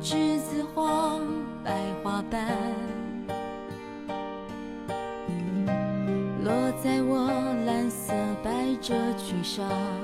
[0.00, 1.18] 栀子花
[1.64, 1.72] 白
[2.02, 2.46] 花瓣
[6.44, 6.52] 落
[6.82, 7.26] 在我
[7.64, 10.03] 蓝色百褶裙上。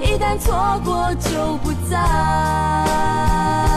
[0.00, 3.73] 一旦错过就不再。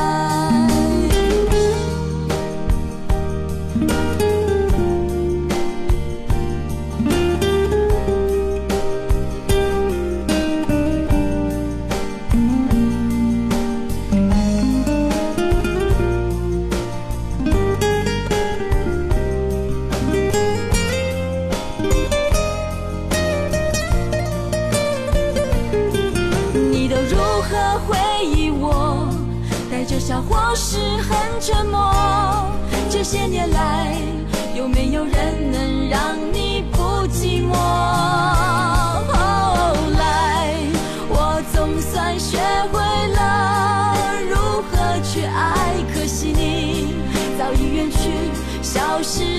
[48.97, 49.36] 我是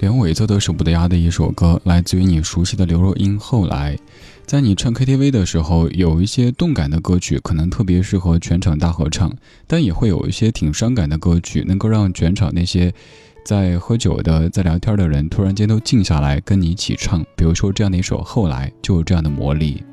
[0.00, 3.38] 连尾奏的舍不得压的一首歌，来自于你熟悉的刘若英。
[3.38, 3.98] 后来，
[4.46, 9.30] 在你唱 KTV 的时候，有一些动感的歌曲可能特别适合全场大合唱，
[9.66, 12.90] 但也会有一些挺伤感的歌曲，能够让全场那些
[13.44, 17.22] 在喝酒的、在聊天的人突然间都静下来跟你一起唱。
[17.36, 19.84] 比如说这样的一首《后来》，就有这样的魔力。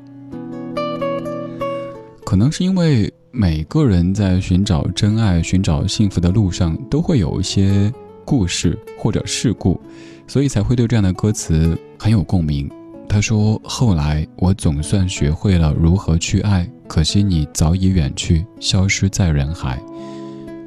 [2.24, 7.92] 可能是因为每个人在寻找真爱、寻找幸福的路上，都会有一些。
[8.28, 9.80] 故事或者事故，
[10.26, 12.70] 所以才会对这样的歌词很有共鸣。
[13.08, 19.82] 他说：“后来我总算学会了如何去爱，可惜你早已远去，消失在人海。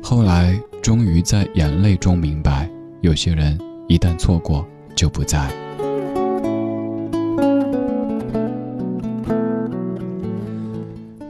[0.01, 2.67] 后来终于在眼泪中明白，
[3.01, 3.55] 有些人
[3.87, 4.65] 一旦错过
[4.95, 5.51] 就不再。”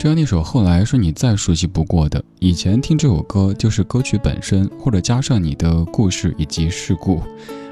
[0.02, 2.24] 这样一首后来是你再熟悉不过的。
[2.40, 7.22] 以前听这首歌就是歌曲本身，或者加上你的故事以及事故。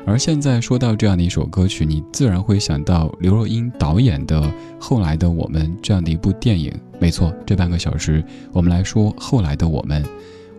[0.05, 4.39] 而现在说到这样的一首歌曲，你自然会想到刘若英导演的
[4.79, 6.71] 《后来的我们》这样的一部电影。
[6.99, 10.05] 没错，这半个小时我们来说后来的我们。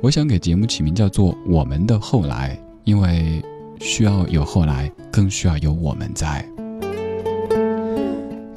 [0.01, 3.41] 我想给节目起名叫做《我们的后来》，因为
[3.79, 6.45] 需要有后来，更需要有我们在。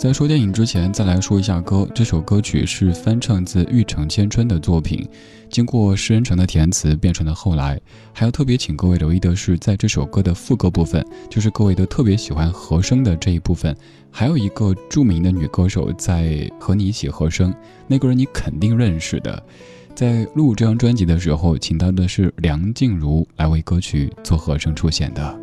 [0.04, 1.88] 在说电影之前，再来说一下歌。
[1.96, 5.08] 这首歌曲是翻唱自玉成千春的作品，
[5.50, 7.80] 经过施恩成的填词，变成了后来。
[8.12, 13.74] 还要特别请各位留意的是，在这首歌的副歌部分，就是各位都特别喜欢和声的这一部分，
[14.12, 17.56] 还有一个著名的女歌手在和你一起和声。
[17.88, 19.42] 那个人你肯定认识的，
[19.96, 25.43] 在录这张专辑的时候，请到的是梁静茹来为歌曲做和声出现的。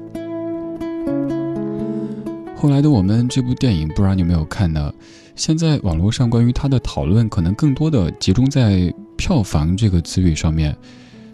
[2.60, 4.92] 后来的我们这部电影，不知道你有没有看呢？
[5.34, 10.76] 现在网络上关于它的讨论，可能更多的集中在票房这个词语上面，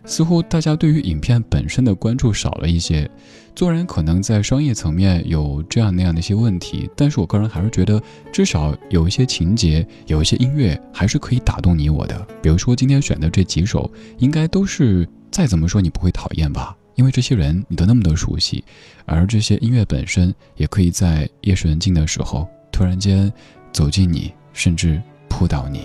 [0.05, 3.11] 似乎大家对于影片本身的关注少了一些。
[3.57, 8.01] 纵然可能在商业层面有这样那样的一些问题，但是我个人还是觉得，
[8.31, 12.25] 至少有一些情节，有一些音乐，还是可以打动你我的。
[12.41, 16.77] 比如说今天选的这几首，应该都是再怎么说你不会讨厌吧。
[16.97, 18.65] 因为这些人你都那么的熟悉，
[19.05, 23.33] 而这些音乐本身也可以在夜深人静的时候突然间
[23.73, 25.85] 走进你，甚至扑倒你。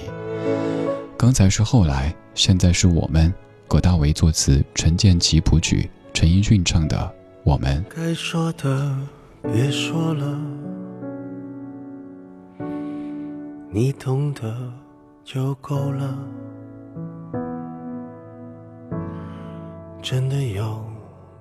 [1.17, 3.31] 刚才是后来，现在是我们。
[3.67, 6.97] 葛大为作词，陈建奇谱曲，陈奕迅唱的
[7.45, 7.81] 《我们》。
[7.95, 8.97] 该说的
[9.43, 10.37] 别说了，
[13.71, 14.73] 你懂得
[15.23, 16.17] 就够了。
[20.01, 20.83] 真的有。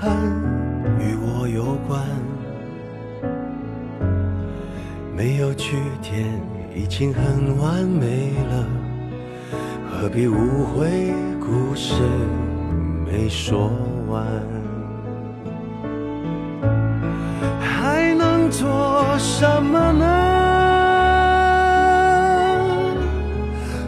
[0.00, 0.12] 憾
[1.00, 2.00] 与我有关，
[5.16, 6.24] 没有句点，
[6.72, 8.64] 已经很完美了，
[9.90, 11.94] 何必误会故事
[13.04, 13.72] 没说
[14.08, 14.24] 完？
[17.60, 20.04] 还能做什么呢？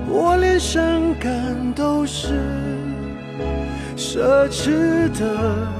[0.08, 0.82] 我连伤
[1.20, 2.34] 感都是
[3.96, 5.79] 奢侈的。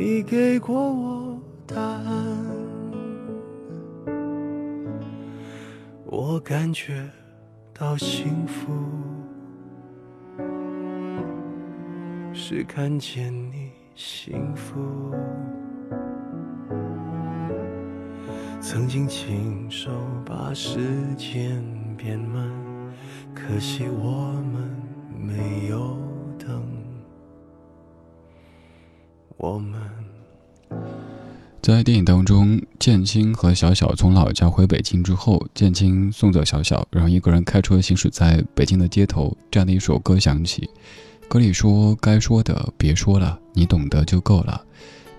[0.00, 1.36] 你给过我
[1.66, 2.46] 答案。
[6.06, 7.04] 我感觉
[7.74, 8.72] 到幸福，
[12.32, 14.78] 是看见你幸福。
[18.60, 19.90] 曾经亲手
[20.24, 20.78] 把时
[21.16, 21.60] 间
[21.96, 22.48] 变慢，
[23.34, 24.70] 可惜我们
[25.20, 25.98] 没有
[26.38, 26.77] 等。
[29.38, 29.80] 我们
[31.62, 40.68] 在电影当中，建青和小小从老家回北京之后，建青送走小小，然后一个人开车行驶在北京的街头，这样的一首歌响起。
[41.28, 44.60] 歌里说：“该说的别说了，你懂得就够了。”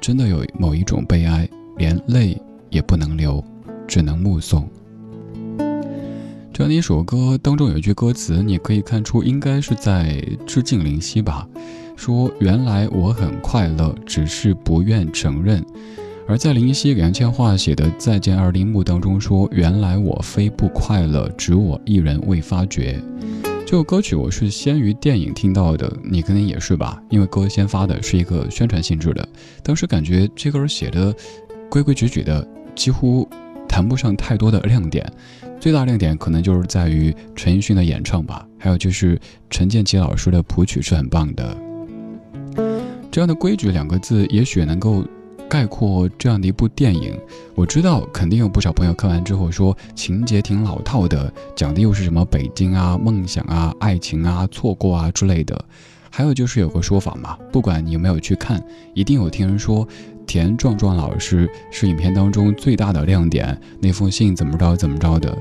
[0.01, 1.47] 真的有某一种悲哀，
[1.77, 2.37] 连泪。
[2.71, 3.43] 也不能流，
[3.87, 4.69] 只能目送。
[6.53, 11.47] 这样的一首歌当中有一句歌词，你可以看出应该是在致敬林夕吧。
[11.99, 15.61] 说原来我很快乐，只是不愿承认。
[16.29, 22.97] 而在林夕给杨千嬅写的《再见二丁目》当中说，原来我非不快乐，只我一人未发觉。
[23.65, 27.03] 这首歌曲我是先于电影听到的，你肯定也是吧？
[27.09, 29.27] 因为歌先发的是一个宣传性质的，
[29.61, 31.13] 当时感觉这歌写的
[31.69, 32.47] 规规矩矩的。
[32.75, 33.27] 几乎
[33.67, 35.05] 谈不上太多的亮点，
[35.59, 41.68] 最大亮点可能就是在于陈奕迅的演唱吧，还有就是陈建奇老师的谱曲是很棒的。
[43.11, 45.03] 这样的规矩两个字，也许能够
[45.49, 47.19] 概括这样的一部电影。
[47.55, 55.65] 我知道肯定有不少朋友看完之后说情节挺老套的，讲的又是什么北京啊、梦想啊、爱情啊、错过啊之类的。
[56.11, 58.63] 还有就是有个说法嘛，不管你有没有去看，
[58.93, 59.87] 一定有听人说。
[60.27, 65.35] 田壮壮老师是影片当中最大的亮点，那封信怎么着怎么着的，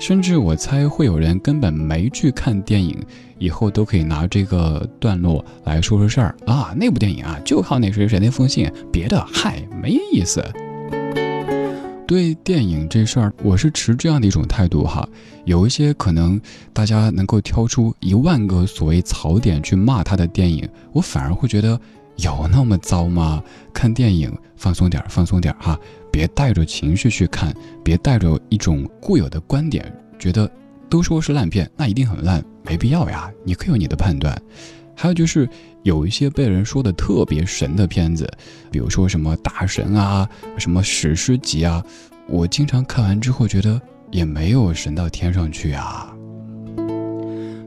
[0.00, 3.02] 甚至我猜会有人根本没去看电影，
[3.38, 6.74] 以后都可以拿这个段落来说说事儿啊。
[6.76, 10.44] 那部电影啊，就靠那谁谁那封信，别的嗨没意思。
[12.06, 15.08] 对电影这事儿，我是持这样的一种态度哈。
[15.46, 16.38] 有一些可能
[16.72, 21.80] 大家能够挑出一万个所谓槽点去骂他的电影，我反而会觉得。
[22.18, 23.42] 有那么糟吗？
[23.72, 25.76] 看电影放松点，放松点哈，
[26.14, 27.52] 别带着情绪去看，
[27.82, 30.48] 别带着一种固有的观点，觉得
[30.88, 33.28] 都说是烂片，那一定很烂，没必要呀。
[33.42, 34.40] 你可以有你的判断。
[34.94, 35.48] 还有就是
[35.82, 38.30] 有一些被人说的特别神的片子，
[38.70, 41.84] 比如说什么大神啊，什么史诗级啊，
[42.28, 43.80] 我经常看完之后觉得
[44.12, 46.14] 也没有神到天上去啊。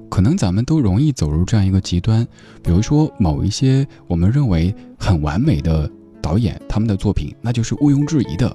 [0.09, 2.25] 可能咱们都容易走入这样一个极端，
[2.63, 8.49] 比如说某一些我们认为很完美的导演，他们的作品那就是毋庸置疑的；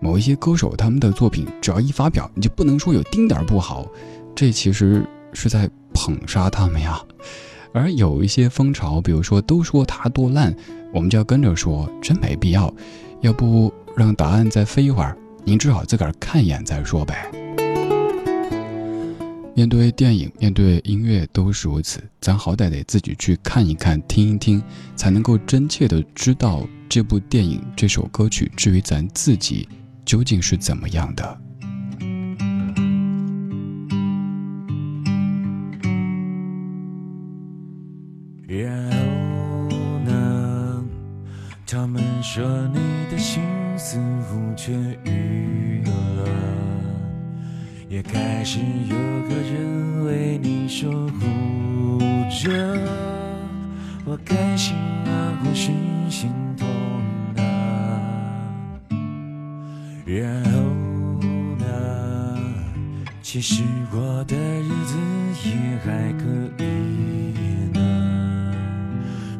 [0.00, 3.86] 某一些歌手，他们的作品只要一发表，你就不能说有丁点儿不好，
[4.34, 7.00] 这其实是在捧杀他们呀。
[7.72, 10.54] 而有一些风潮，比如说都说他多烂，
[10.92, 12.72] 我们就要跟着说，真没必要。
[13.20, 17.30] 要不让答案再飞一会儿，您只好自个儿看一眼再说呗。
[19.58, 24.62] 面对电影，面对音乐都是如此，咱好歹得自己去看一看、听一听，
[24.94, 29.68] 才能够真切的知道这部电影、这首歌曲至于咱自己
[30.04, 31.40] 究竟是怎么样的。
[38.46, 40.84] 然后呢？
[41.66, 42.78] 他们说你
[43.10, 43.42] 的心
[43.76, 43.98] 似
[44.30, 44.72] 乎痊
[45.04, 45.47] 愈。
[47.88, 52.50] 也开始有个人为你守护着，
[54.04, 55.72] 我开心啊，或是
[56.10, 56.68] 心痛
[57.36, 57.40] 啊。
[60.04, 60.60] 然后
[61.56, 61.64] 呢？
[63.22, 64.98] 其实过的日子
[65.44, 65.50] 也
[65.82, 66.24] 还可
[66.62, 66.66] 以
[67.72, 68.54] 呢，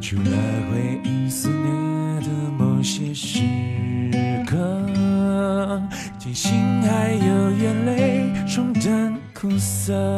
[0.01, 0.38] 除了
[9.59, 10.18] sun.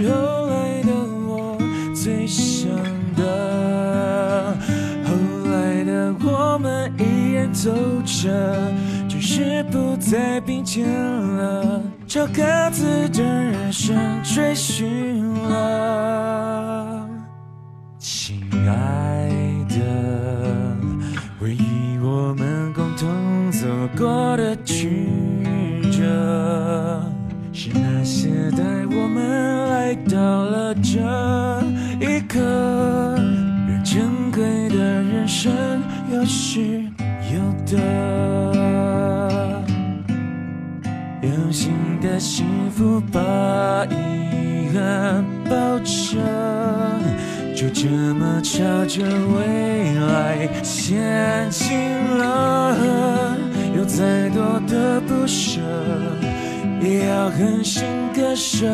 [0.00, 0.90] 是后来的
[1.26, 1.58] 我
[1.94, 2.70] 最想
[3.16, 4.56] 的。
[5.04, 5.10] 后
[5.50, 7.70] 来的我们依然走
[8.04, 8.72] 着。
[9.08, 17.08] 只是不再并肩了，朝各自的人生追寻了。
[17.98, 19.28] 亲爱
[19.68, 19.76] 的，
[21.38, 25.06] 回忆我们共同走过的曲
[37.72, 39.62] 有得。
[41.22, 43.20] 用心的幸福把
[43.86, 46.18] 遗憾包着，
[47.54, 51.78] 就这么朝着未来前进
[52.18, 52.76] 了。
[53.74, 55.60] 有再多的不舍，
[56.80, 57.82] 也要狠心
[58.14, 58.66] 割舍，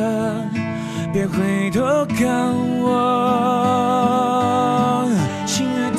[1.13, 2.89] 别回头看我，
[5.47, 5.99] 亲爱的，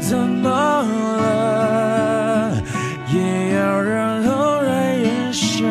[0.00, 0.48] 怎么
[1.18, 2.52] 了，
[3.12, 5.64] 也要让后来人生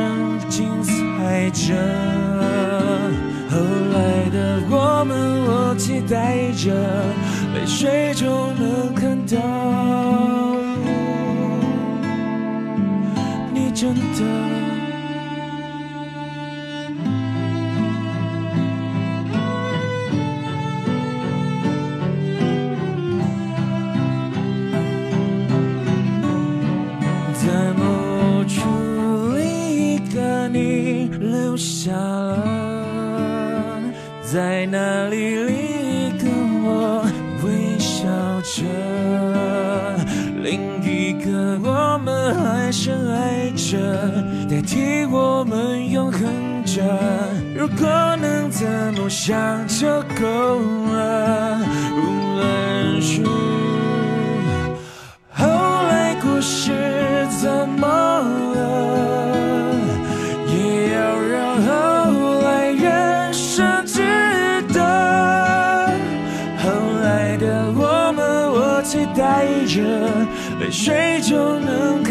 [0.49, 1.73] 精彩着。
[3.49, 3.57] 后
[3.93, 3.95] 来
[4.31, 4.37] 的
[4.69, 4.73] 我
[5.05, 6.73] 们，我期待着，
[7.53, 9.35] 泪水中能看到
[13.53, 14.19] 你真的
[44.75, 46.21] 替我们永恒
[46.65, 46.83] 着。
[47.55, 49.87] 如果能的梦想就
[50.19, 50.59] 够
[50.91, 51.61] 了，
[51.95, 52.01] 无
[52.35, 53.23] 论是
[55.31, 55.45] 后
[55.87, 56.73] 来故事
[57.41, 58.57] 怎么了，
[60.45, 64.01] 也要让后来人生知
[64.73, 64.83] 道，
[66.61, 66.69] 后
[67.01, 68.75] 来的我们我。
[68.85, 69.81] 期待着，
[70.59, 72.03] 泪水就能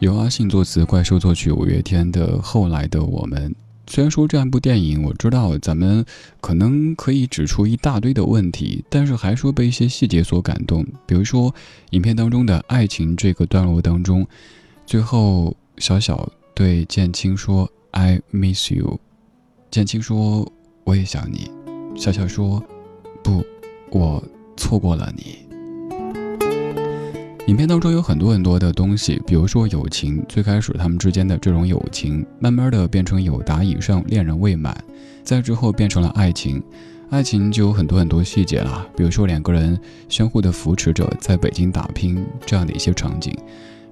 [0.00, 3.50] 由阿信作词，怪兽作曲，五月天的《后来的我们》。
[3.88, 6.04] 虽然说这样一部电影，我知道咱们
[6.40, 10.86] 可能可以指出一大堆的问题，但是还说被一些细节所感动。
[11.04, 11.52] 比如说，
[11.90, 14.24] 影片当中的爱情这个段落当中。
[14.86, 19.00] 最后，小小对建青说：“I miss you。”
[19.68, 20.48] 建青说
[20.84, 21.50] ：“我也想你。”
[21.98, 22.62] 小小说
[23.24, 23.44] ：“不，
[23.90, 24.22] 我
[24.56, 25.38] 错过了你。”
[27.48, 34.76] 影片当中有很多很多的东西，比如说友情，最开始他们之间的这种友情，慢慢的变成友达以上，恋人未满，
[35.24, 36.62] 再之后变成了爱情，
[37.08, 39.80] 爱情就有很多很多细节了，比如说两个人
[40.10, 43.34] 相互的扶持着在北京打拼这样的一些场景。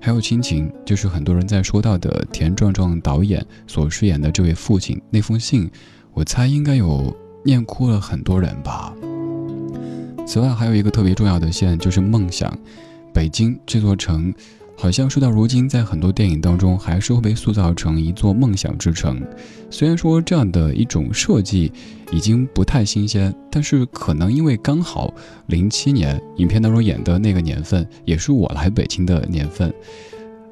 [0.02, 5.70] 还有亲情，就是很多人在说到的田壮壮导演所饰演的这位父亲那封信，
[6.12, 7.10] 我猜应该有
[7.42, 8.92] 念哭了很多人吧。
[10.26, 12.54] 此外，还有一个特别重要的线，就是梦想，
[13.16, 14.30] 北京这座城。
[14.76, 19.18] 好像说到如今，在很多电影当中，还是会被塑造成一座梦想之城。
[19.70, 21.72] 虽然说这样的一种设计
[22.12, 25.14] 已经不太新鲜，但是可能因为刚好
[25.46, 29.72] 零七年影片当中演的那个年份，也是我来北京的年份，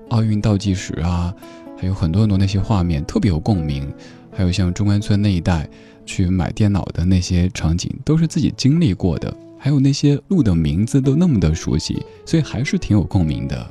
[0.09, 1.35] 奥运倒计时啊，
[1.79, 3.87] 还有很多很多那些画面特别有共鸣。
[4.33, 5.68] 还有像中关村那一带
[6.07, 9.37] 去买电脑的那些场景，都是自己经历过的。
[9.64, 13.66] 还有那些路的名字都那么的熟悉，所以还是挺有共鸣的。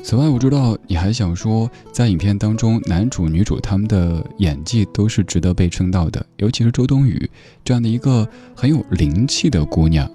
[0.00, 7.28] 此外，我知道你还想说，在影片当中，男主女主他们的演技都是值得被称道的，尤其是周冬雨
[7.64, 10.08] 这样的一个很有灵气的姑娘。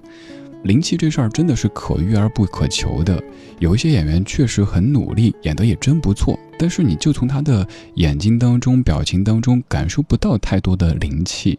[0.62, 3.22] 灵气这事儿真的是可遇而不可求的。
[3.58, 11.58] 有一些演员确实很努力，演得也真不错，但是你就从他的眼睛当中、表情当中感受不到太多的灵气。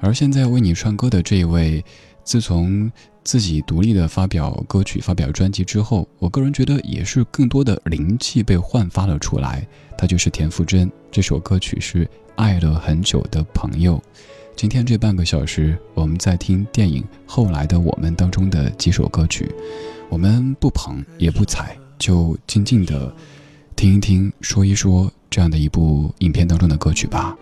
[0.00, 1.84] 而现在为你唱歌的这一位，
[2.24, 2.90] 自从
[3.22, 9.66] 自己独立的发表歌曲、发表专辑之后，我个人觉得也是更多的灵气被焕发了出来。
[9.98, 13.98] 他就是田馥甄，这首歌曲是《爱了很久的朋友》。
[14.56, 19.50] 今天这半个小时，我们在听电影《后来的我们》当中的几首歌曲，
[20.08, 23.14] 我们不捧也不踩，就静静的
[23.76, 27.36] 听一听、说一说这样的一部影片当中的歌曲吧。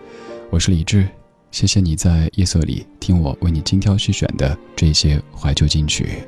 [0.49, 1.07] 我是李志，
[1.51, 6.23] 谢谢你在夜色里听我为你精挑细选的这些怀旧金曲。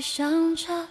[0.00, 0.87] 想着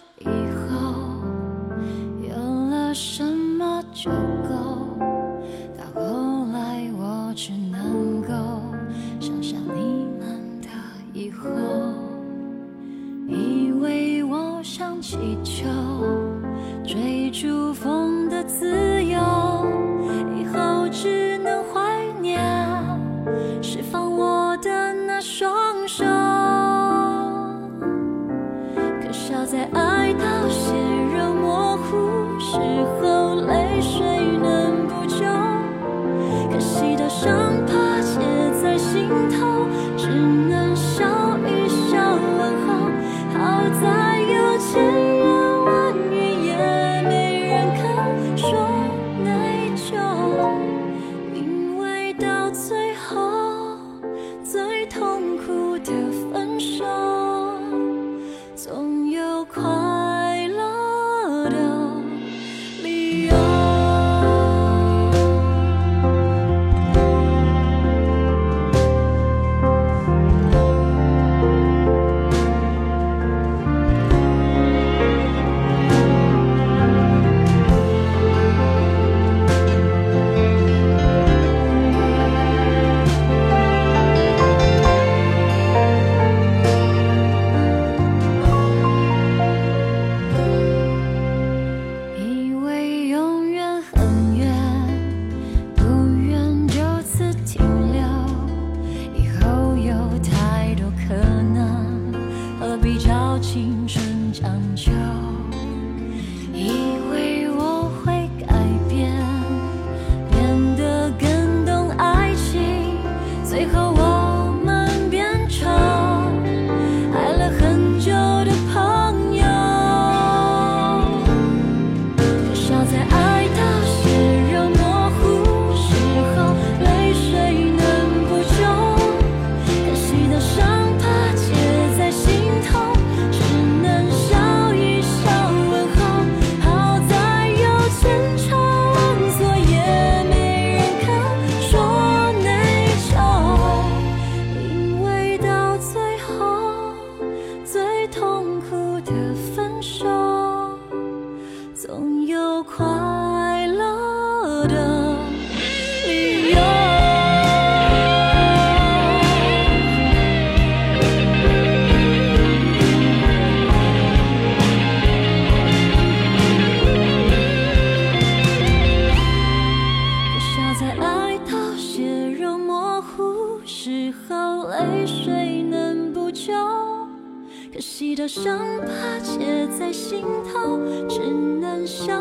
[181.08, 181.20] 只
[181.60, 182.14] 能笑